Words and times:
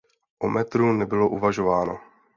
O 0.39 0.49
metru 0.49 0.93
nebylo 0.93 1.29
uvažováno. 1.29 1.99